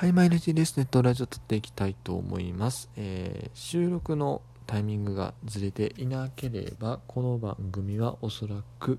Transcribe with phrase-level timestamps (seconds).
[0.00, 2.88] はい、毎日ですね、とラジオ撮っていきたいと思います。
[2.96, 8.98] えー、収録のタイミングがずれていなければ、この番組はおそらく、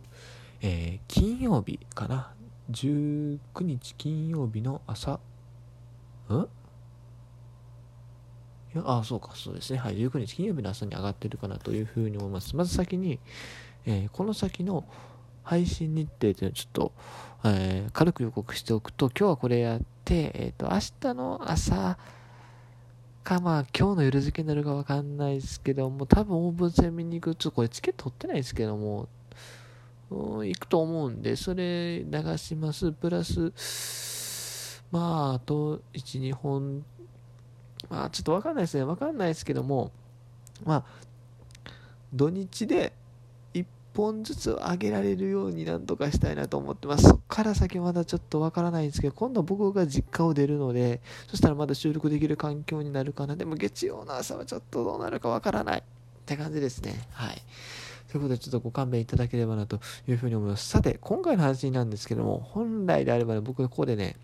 [0.62, 2.36] えー、金曜日かな。
[2.70, 5.14] 19日金曜日の朝、
[6.30, 6.34] ん？
[8.76, 9.80] いや、あ、そうか、そうですね。
[9.80, 12.56] はい、19日金曜日の朝に上がってるかなというふうに思います。
[12.56, 13.20] まず先に、
[13.88, 14.86] えー、この先の
[15.52, 16.94] 配信日程というのをちょっと、
[17.44, 20.80] えー、軽く予告しておくと、今日はこれやって、えっ、ー、と、明
[21.12, 21.98] 日の朝
[23.26, 29.10] か、まあ、今日の夜付けになるかわかんないですけども、多分オープン戦見に行く、ちょっとこれチケット取ってないですけども、
[30.10, 32.94] 行くと思うんで、それ流します。
[32.94, 33.52] プラス、
[34.90, 36.86] まあ、あと1、2本、
[37.90, 38.86] まあ、ちょっとわかんないですね。
[38.86, 39.92] わかんないですけども、
[40.64, 40.86] まあ、
[42.14, 42.94] 土日で
[43.96, 47.04] 本ずつ上げられるようになんとかしたいなと思ってます。
[47.04, 53.36] そっから先まだちょっとわからないんですけど、今度僕が実家を出るので、そしたらまだ収録できる環境になるかな。
[53.36, 55.84] でも月曜の朝はちょっとどうなるかわからないっ
[56.26, 57.08] て感じですね。
[57.12, 57.42] はい。
[58.12, 60.68] ということで、ちょっとご勘弁いただければなというふうに思います。
[60.68, 64.18] さて、今回の話なんですけども、本来であればね、僕ここでね、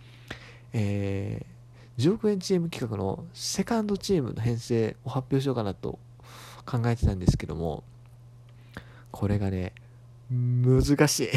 [0.74, 6.00] えー、10億円チーム企画のセカンドチームの編成を発表しようかなと
[6.66, 7.84] 考えてたんですけども、
[9.12, 9.74] これがね、
[10.30, 11.30] 難しい。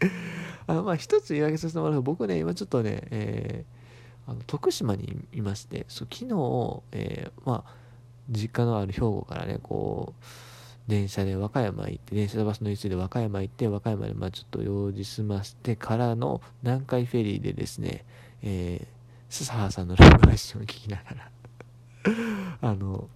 [0.66, 7.74] あの、まあ、一つ言い訳させてもらうと、僕ね、今ちょっとね、えー、あの徳島にいまして、そう昨日、えー、まあ、
[8.30, 10.24] 実家のある兵庫からね、こう、
[10.90, 18.04] 電車で和歌山行って、電車バスの一で和歌山行って、和歌山でまあちょっと用事済ませてからの南海フェリーでですね、
[18.42, 18.86] えー、
[19.28, 21.30] 笹原さんのライブ配信を聞きながら
[22.70, 23.08] あの、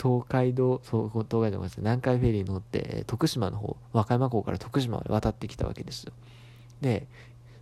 [0.00, 6.12] 東海道、そう、東海道が南海フェリー乗って、徳島の方、和歌山港から徳島まで渡ってきたわけですよ。
[6.80, 7.06] で、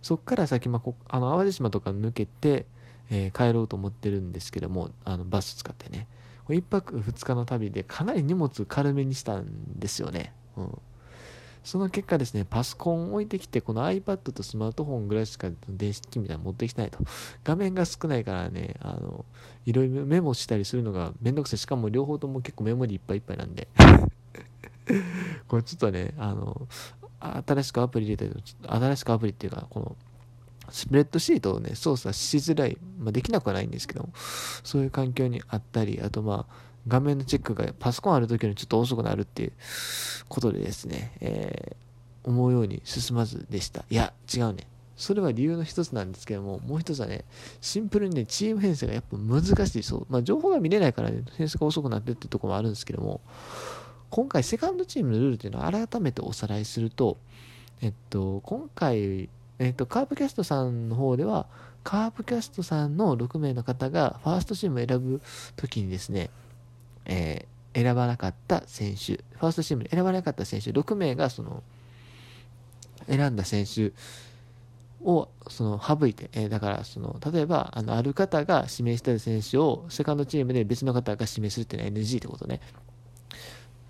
[0.01, 2.65] そっから先、まあ、あの、淡路島とか抜けて、
[3.09, 6.07] えー、帰ろうと思ってるんですけども、あの、バス使ってね。
[6.47, 10.33] 1泊2日の旅でかなり荷物軽めにしたんですよね。
[10.57, 10.77] うん。
[11.65, 16.99] その結果ですね、パソコンを置いてきて、この iPad とスマートフォンぐらいしか電子機器みたいなの持ってきてないと。
[17.43, 19.25] 画面が少ないからね、あの、
[19.65, 21.57] いろいろメモしたりするのがめんどくさい。
[21.57, 23.67] しかも両方とも結構メモリいっぱいいっぱいなんで。
[25.47, 26.67] これちょっとね、あの、
[27.19, 29.95] 新しくアプリ入れたり、新しくアプリっていうか、この、
[30.69, 34.09] スプレッドシートをね、操作しづらい、まあ、できなくはないんですけども、
[34.63, 39.53] そういう環境にあったり、あとまあ、画面のチェックがパソコンある時よりちょっと遅くなるっていう
[40.29, 43.85] ことでですね、えー、思うように進まずでした。
[43.89, 44.67] いや、違うね。
[44.95, 47.25] それは理由の一つなんですけども、もう一つはね、
[47.59, 49.83] シンプルにね、チーム編成がやっぱ難しい。
[49.83, 50.05] そう。
[50.09, 53.19] まあ、情報が見れないからね、編成が遅くなってってとこもあるんですけども、
[54.09, 57.17] 今回、セカンドチームのルールっていうのを改めておさらいすると、
[57.81, 59.29] えっと、今回、
[59.59, 61.47] えっと、カープキャストさんの方では、
[61.83, 65.21] カープキャストさんの6名の方がファーストチームを選ぶ
[65.57, 66.29] ときにですね、
[67.05, 71.63] えー、選ばなかった選手、ファーストチームで選ばなかった選手、6名がその、
[73.07, 73.93] 選んだ選手
[75.03, 82.61] をその省いて、えー、だからその、例えば、あの、ある方が指名した選手を、セカンドチームで別の方が指名するっていうのは NG ってことね。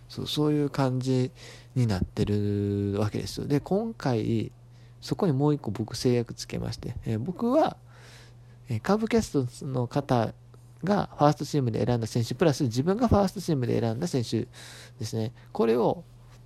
[0.09, 1.31] そうそういう感じ
[1.75, 3.47] になってるわけですよ。
[3.47, 4.51] で、今回、
[5.01, 7.77] そこにもう一個僕制約つけまして、えー、僕は、
[8.69, 10.33] えー、カーブキャストの方
[10.83, 14.47] がファーストチームで選んだ選手、プラス自分がファーストチームで選んだ選手
[14.99, 15.33] ですね。
[15.51, 16.03] これを、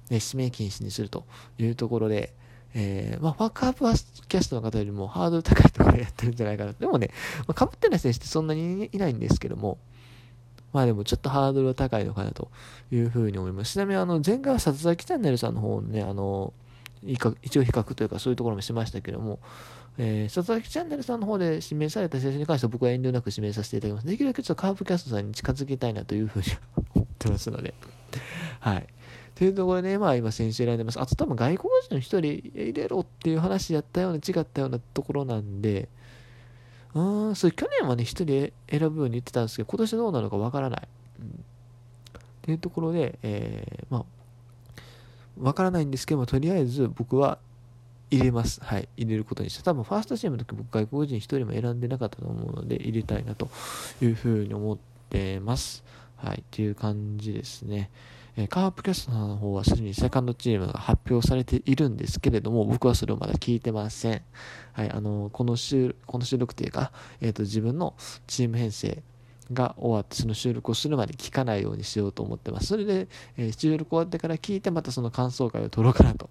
[0.09, 1.25] ね、指名禁止にすると
[1.57, 2.34] いうところで、
[2.73, 6.73] えー、まあ、ファックアップキャストの方よりもハードル高いところでやってるんじゃないかな。
[6.73, 7.09] でもね、
[7.47, 9.79] まあ、被ってない選手ってそんなにいないんですけども、
[10.72, 12.51] まあでもちょっとハードルは高いのかなと
[12.91, 13.73] いうふうに思います。
[13.73, 16.53] ちなみにあの、前回は里崎チャンネルさんの方のね、あの、
[17.01, 19.39] 一応比較というかそういうところもしましたけども、
[19.97, 24.07] えー、佐々木チャンネルさんの方で指名された選手に関しては僕は遠慮なく指名させていただきます。
[24.07, 26.45] できるだけちょっとカープキャストさんに近づけたいなというふうに
[26.95, 27.73] 思ってますので。
[28.59, 28.88] はい。
[29.35, 31.00] というところで、ね、まあ今選手選んでます。
[31.00, 35.89] あと多分外国人の一人入れろっていう話やったような違ったようなところなんで、
[36.94, 40.88] うん、それ去年はね、一人選ぶように言ってたんですけど、今年どうなのかわからない。
[41.19, 41.27] うん。
[41.27, 41.31] っ
[42.42, 44.06] ていうところで、えー、まあ、
[45.39, 47.38] わからないんですけども、とりあえず僕は
[48.11, 48.61] 入れます。
[48.63, 48.89] はい。
[48.97, 49.63] 入れることにして。
[49.63, 53.50] 多分、ファーストチームの時僕外国人1人も選んでなかったと思うので、入れたいなと
[54.01, 54.77] いうふうに思っ
[55.09, 55.83] てます。
[56.17, 56.39] はい。
[56.39, 57.89] っていう感じですね。
[58.35, 64.21] えー、カープキャストの方はすでにセカンドチームが発表されているんですけれども、僕はそれをまだ聞いてません。
[64.73, 64.91] はい。
[64.91, 66.91] あの、この週、この収録というか、
[67.21, 67.95] えっ、ー、と、自分の
[68.27, 69.03] チーム編成
[69.51, 72.67] が終わってその収録をするまで聞かないようにしようと思ってます。
[72.67, 73.07] それで、
[73.38, 76.29] えー、収録終わってから聞いてまたその感想会を取ろうかなと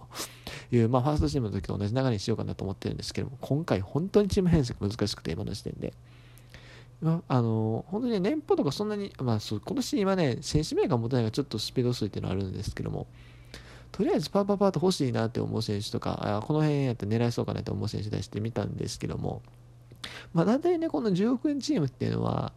[0.70, 5.94] いう、まあファーストチームの時と同じ流れにしようかなと思ってるんですけども、今回本当にチーム編成が難しくて今の時点で。
[7.00, 13.06] まあの本当に、年俸とかそんなに、まあそう、今年今ね、選手名が持てないからちょっとスピード遅いっていうのはあるんですけども、
[13.92, 19.42] とりあえずパーパーパーと欲しいなって思う選手とか、あこの辺やって狙いそうかなって思う選手出してみたんですけども、
[20.32, 22.52] まあ大体ね、この10億円チームっていうのは、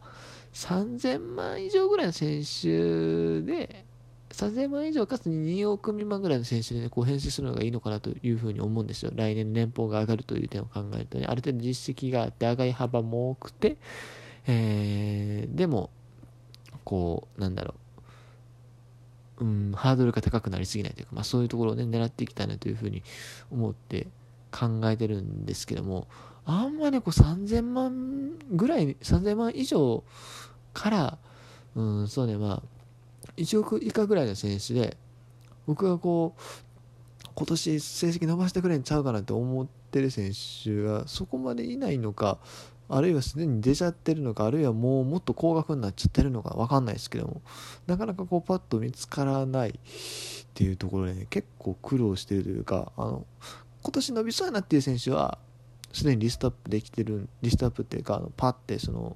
[0.53, 3.85] 3000万以上ぐらいの選手で、
[4.33, 9.11] 3000万以上かつ2億未満ぐらいの選手で、ね、こう編成するのがいいのかなというふうに思うんですよ。
[9.13, 13.77] 来年年俸が上がるという点を考えるとね、ある程度実績があって、上がり幅も多くて、
[14.47, 15.89] えー、でも、
[16.83, 17.75] こう、なんだろ
[19.39, 23.03] う、うん、ハードルが高くなりすぎないというか、まあそういうところをね、狙っていきたいなというふうに
[23.51, 24.07] 思って
[24.51, 26.07] 考えてるんですけども、
[26.45, 30.03] あんまね、こう3000万ぐらい、3000万以上
[30.73, 31.17] から、
[31.75, 32.80] うん、そうね、まあ、
[33.37, 34.97] 1億以下ぐらいの選手で、
[35.67, 36.41] 僕がこう、
[37.33, 40.31] 今年成績伸ばしてくれんちゃうかなって思ってる選
[40.63, 42.39] 手がそこまでいないのか、
[42.89, 47.41] あるいはすでに出ちゃってるのか、あるいはもうもっと高額になっちゃってるのかわかんないですけども、
[47.87, 49.73] なかなかこうパッと見つからないっ
[50.53, 53.25] ていうところでね、結構苦労してるというか、あの、
[53.81, 55.37] 今年伸びそうやなっていう選手は、
[55.93, 59.15] すでにリストアップできてる、リストアップっていうか、あのパッてその、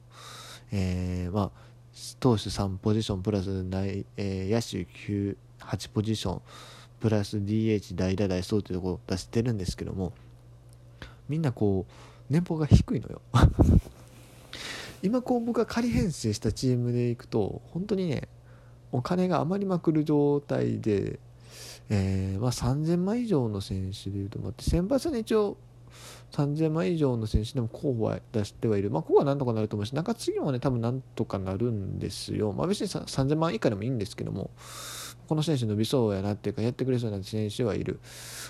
[0.72, 1.75] えー、まあ、
[2.20, 6.42] 投手3ポジションプラス内、えー、野手9、8ポジション
[7.00, 10.12] プラス DH 代打代走というところを出してるんですけども、
[11.30, 11.94] みんなこう、
[12.30, 13.22] 年俸が低いのよ。
[15.04, 18.28] 今こう僕が仮編成したチームでいくと、本当にね、
[18.92, 21.20] お金が余りまくる状態で、
[21.90, 25.58] えー、まあ3000万以上の選手でいうと、待って、先発に一応
[26.32, 28.92] 3000万以上の選手でも候補は出してはいる。
[28.92, 32.52] まあ、ここはなんとかなると思うし、中継ぎもね、多分なんとかなるんですよ。
[32.52, 34.50] まあ、別に3000万以下でもいいんですけども、
[35.28, 38.00] この選手伸びそうやなっていうか、やってくれそうな選手はいる。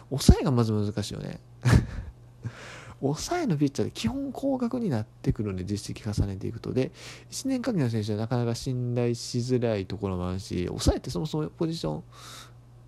[0.09, 1.39] 抑えがまず難しいよね。
[3.01, 6.73] 抑えのピッチャーで基本高額になってくるんで、実績重ねていくと。
[6.73, 6.91] で、
[7.29, 12.03] 1年限りの選手はなかなか信頼しづらいところもあるし、抑えってそもそもポジション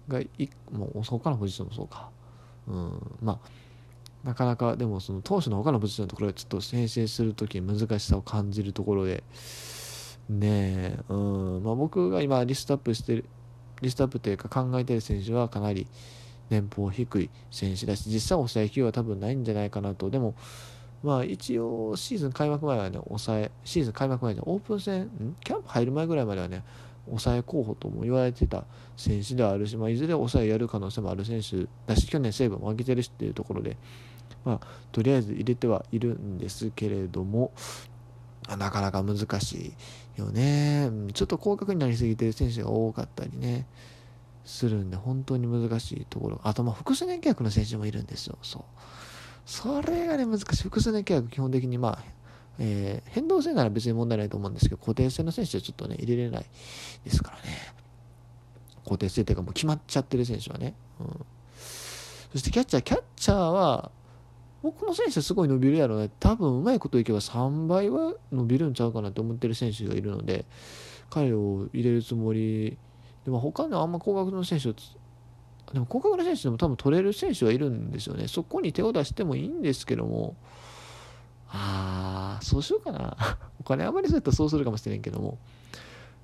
[0.07, 0.30] がい、
[0.71, 2.10] もう他のポジションもそうか。
[2.68, 3.39] うん、まあ、
[4.23, 9.23] なかなかでもその投手の他のポジションのところでちょっと編成するときに難しさを感じるところで
[10.29, 11.63] ねえ、うん。
[11.63, 13.25] まあ、僕が今リストアップしてる
[13.81, 15.87] リストアップというか考えてる選手はかなり
[16.49, 20.09] 年俸低い選手だし実際抑え級は多分ないんじゃないかなと。
[20.09, 20.35] でも
[21.03, 26.63] まあ一応シーズン開幕前はね抑えシーズン開幕前でオープン戦キャンプ入る前ぐらいまではね
[27.07, 28.65] 抑え候補とも言われてた
[28.95, 33.77] 選手ではあるし、まあ、いずれ抑えやる可能性もある選手だし、去年セーブも上げてるしっていうところで、
[34.45, 37.51] まあ、とりあえず入れてはいるんですけれども、
[38.57, 39.74] なかなか難し
[40.18, 40.89] いよね。
[41.13, 43.65] ちょっと高額になりすぎてる選手が多かったりね、
[44.45, 46.42] するんで、本当に難しいところ。
[46.44, 48.38] あと、まあ、複数年契約の選手もいるんですよ。
[48.42, 48.63] そう。
[49.45, 50.63] それがね、難しい。
[50.63, 52.03] 複数年契約、基本的にまあ、
[52.59, 56.45] えー、変動性なら別に問題ないと思うんですけど、固定性の選手はちょっとね、入れれない
[57.04, 57.44] ですからね。
[58.83, 60.74] 固定性というかもう決まっちゃってる選手はね。
[61.00, 61.25] うん。
[62.31, 63.92] そしてキャッチャー、キャッチャーは、
[64.63, 66.09] 僕の選手すごい伸びるやろね。
[66.19, 70.45] 多分うまいこといけば3倍は伸びるんちゃうかなって思ってる選手がいるので、
[71.10, 72.77] 彼を入れるつもり。
[73.24, 74.74] でも他のあんま高額の選手を
[75.74, 78.27] でも高額な選手でも多分取れる選手はいるんですよね。
[78.27, 80.36] そこに手を出してもいいんですけども、
[81.50, 81.96] ああ、
[82.42, 83.17] そうしようかな。
[83.60, 85.38] お金あまりそうやったらそうするかもしれんけども。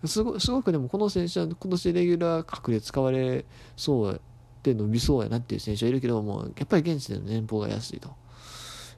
[0.05, 3.46] すごすごくでもこの選手は今年レギュラー格で使われ
[3.77, 4.22] そう
[4.62, 8.10] で伸びそうやなっていう選手はいるけども、やっぱり現地での年俸が安いと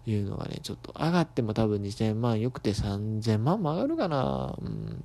[0.05, 5.03] いうのがね、ちょっと上がっても多分2000万、よくて3000万も上がるかな、うん、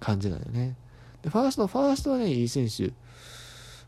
[0.00, 0.76] 感じなんだよね。
[1.22, 2.92] で、ファースト、ファーストはね、いい選手。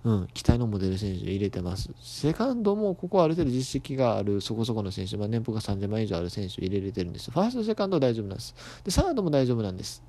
[0.06, 1.90] うん、期待のモデル選手入れてます。
[2.00, 7.32] セカンドもここはある程度実績があるそこそこの選手、まあ、年俸が3000万以上ある選手入れれてるんです。
[7.32, 8.54] ファースト、セカンドは大丈夫なんです。
[8.84, 10.04] で、サードも大丈夫なんです。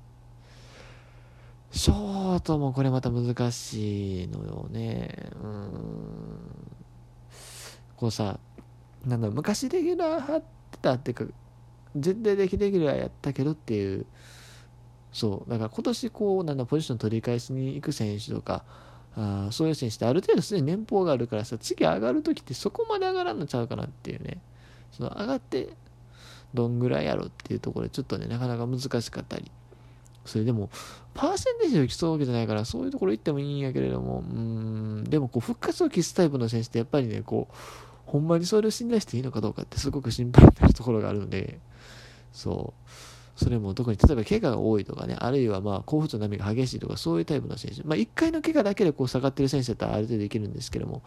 [1.72, 5.32] ショートもこれまた難しいのよね。
[5.42, 5.72] うん。
[7.96, 8.38] こうさ、
[9.04, 10.40] なんだ昔レギュラー張っ
[10.70, 11.34] てたっていうか、
[11.96, 14.06] 全体的レギュラーやったけどっていう、
[15.12, 18.62] そう、だから今年こう、なんだ、ポジション取り返しに行く選手とか、
[19.20, 24.38] あそういう選手ってある程度すでに年俸があるからさ、次上がるときってそこまで上がらんのちゃうかなっていうね。
[24.92, 25.68] その上がって
[26.54, 29.50] どんぐらいやろっていうところでちょっとね、なかなか難しかったり。
[30.24, 30.70] それでも、
[31.14, 37.54] パーセンテージを競うわけじゃないから、そういうところ行ってもいいんやけれども、うん、でもこう、復活を期すタイプの選手ってやっぱりね、こう、
[38.04, 41.58] ほんまにそれを信頼していいのかどうかってすごく心配になるところがあるので、
[42.32, 42.92] そう。
[43.38, 51.02] それも特に例えば怪我が多いとかね、あるいはまあ興奮の波が激しいとか、そういうタイプの選手、まあ、1回の怪我だけでこう下がってる選手だったらある程度できるんですけども、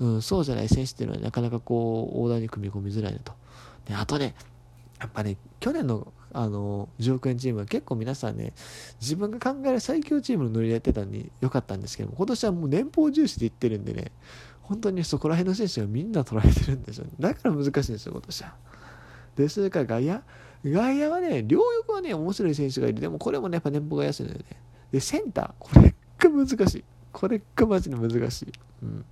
[0.00, 3.32] うん、そうじゃない選手っていうのはなかなかこう、オーダーに組み込みづらいなと。
[3.86, 4.34] であとね、
[4.98, 8.52] やっぱね、去年のあの10億円チームは結構皆さんね、
[9.00, 14.10] 自分が考える最強チームのノリでやってたんでよかったんですけども、今年はもう年俸重視でいってるんでね、
[14.62, 17.06] 本当にそこら辺の選手がみんな取られてるんですよ。
[17.20, 18.54] だから難しいんですよ、今年は。
[19.36, 20.22] で、それから外野。
[20.64, 23.00] 外野はね、両翼はね、面白い選手がいる。
[23.00, 24.44] でもこれもね、やっぱ年俸が安いのよね。
[24.90, 25.52] で、センター。
[25.58, 26.84] これが難しい。
[27.12, 28.52] これがマジで難しい。
[28.82, 29.04] うん。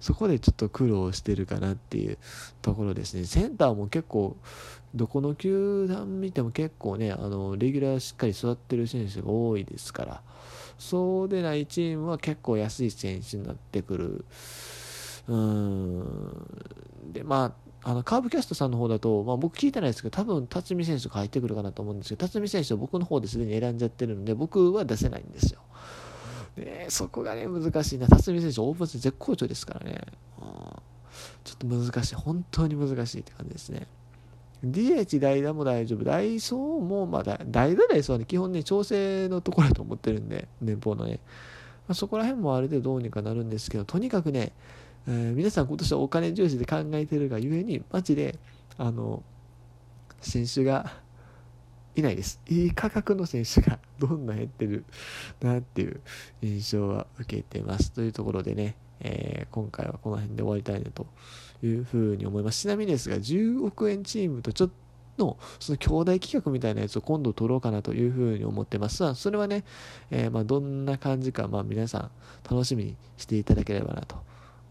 [0.00, 2.18] そこでちょっと苦労してるかなっていう
[2.60, 3.24] ところですね。
[3.24, 4.36] センターも結構、
[4.94, 10.22] どこの球団見ても結構ね、あの、レギュラーしっかり育ってる選手が多いですから、
[10.76, 14.24] そうでないチームは結構安い選手になってくる。
[15.28, 16.04] うん。
[17.12, 25.60] で、まあ、あの、カーブキャストさんの方だと、まあ僕聞いてないですけど、多分、辰巳選手が入ってくるかなと思うんですけど、辰巳選手は僕の方ですでに選んじゃってるので、僕は出せないんですよ。
[26.56, 28.08] で、そこがね、難しいな。
[28.08, 30.00] 辰巳選手、オープン戦絶好調ですからね。
[30.40, 30.46] うん、
[31.44, 32.14] ちょっと難しい。
[32.14, 33.86] 本当に難しいって感じですね。
[34.64, 36.04] DH 代打も大丈夫。
[36.04, 41.18] ダイソーも、まあ、代打ダイソーはね、基本ね、調整のところだと思ってるんで、年俸のね。
[41.88, 44.52] まあ、そこら辺もあれでどうにかなるんですけど、とにかくね、
[45.06, 48.38] えー、皆さん今年はお金重視で考えてるがゆえに、マジで、
[48.78, 49.22] あの、
[50.20, 50.92] 選手が
[51.94, 52.40] いないです。
[52.48, 54.84] いい価格の選手がどんな減ってる
[55.40, 56.00] なっていう
[56.40, 57.92] 印象は受けてます。
[57.92, 61.06] というところでね、えー、今回はこの辺で終わりたいなと
[61.62, 62.60] いうふうに思います。
[62.60, 64.70] ちなみにですが、10億円チームとちょっ
[65.18, 69.14] とその兄弟企画みたいなやつを今度取ろうかなというふうに思ってます。
[69.14, 69.64] それはね、
[70.10, 72.10] えー、まあどんな感じか、まあ皆さん
[72.48, 74.16] 楽しみにしていただければなと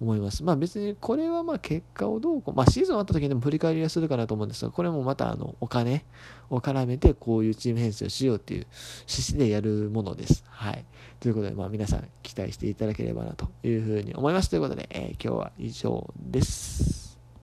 [0.01, 0.43] 思います。
[0.43, 6.03] まあ別にこれはまあ結果をどうこう、まあシーズン終わった時にでも振り返りはするかなと思うんですが、これもまたあのお金
[6.49, 8.67] を絡めてこういうチーム編成をしようっていう
[9.07, 10.43] 趣旨でやるものです。
[10.47, 10.85] はい。
[11.19, 14.49] ということでまあ皆さん期待していただければなというふうに思います。
[14.49, 17.00] ということで、えー、今日は以上です。